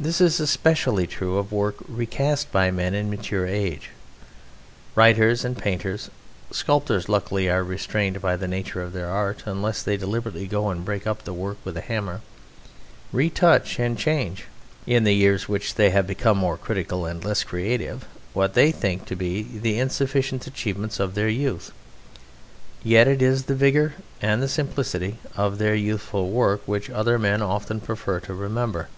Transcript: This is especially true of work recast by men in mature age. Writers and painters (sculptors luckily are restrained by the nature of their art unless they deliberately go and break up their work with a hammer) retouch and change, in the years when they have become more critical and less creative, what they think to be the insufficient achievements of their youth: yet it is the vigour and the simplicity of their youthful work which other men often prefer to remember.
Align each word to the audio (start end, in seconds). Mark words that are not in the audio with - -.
This 0.00 0.20
is 0.22 0.40
especially 0.40 1.06
true 1.06 1.36
of 1.38 1.52
work 1.52 1.76
recast 1.86 2.50
by 2.50 2.70
men 2.72 2.92
in 2.94 3.08
mature 3.10 3.46
age. 3.46 3.90
Writers 4.96 5.44
and 5.44 5.56
painters 5.56 6.10
(sculptors 6.50 7.08
luckily 7.08 7.48
are 7.48 7.62
restrained 7.62 8.20
by 8.20 8.34
the 8.36 8.48
nature 8.48 8.82
of 8.82 8.94
their 8.94 9.08
art 9.08 9.44
unless 9.46 9.80
they 9.82 9.96
deliberately 9.96 10.48
go 10.48 10.70
and 10.70 10.84
break 10.84 11.06
up 11.06 11.22
their 11.22 11.34
work 11.34 11.58
with 11.62 11.76
a 11.76 11.82
hammer) 11.82 12.20
retouch 13.12 13.78
and 13.78 13.96
change, 13.96 14.46
in 14.86 15.04
the 15.04 15.12
years 15.14 15.48
when 15.48 15.60
they 15.76 15.90
have 15.90 16.06
become 16.08 16.38
more 16.38 16.56
critical 16.58 17.06
and 17.06 17.22
less 17.24 17.44
creative, 17.44 18.04
what 18.32 18.54
they 18.54 18.72
think 18.72 19.04
to 19.06 19.14
be 19.14 19.42
the 19.42 19.78
insufficient 19.78 20.48
achievements 20.48 20.98
of 20.98 21.14
their 21.14 21.28
youth: 21.28 21.70
yet 22.82 23.06
it 23.06 23.22
is 23.22 23.44
the 23.44 23.54
vigour 23.54 23.94
and 24.20 24.42
the 24.42 24.48
simplicity 24.48 25.18
of 25.36 25.58
their 25.58 25.76
youthful 25.76 26.30
work 26.30 26.60
which 26.66 26.90
other 26.90 27.20
men 27.20 27.40
often 27.40 27.78
prefer 27.78 28.18
to 28.18 28.34
remember. 28.34 28.88